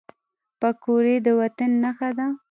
[0.59, 2.27] پکورې د وطن نښه ده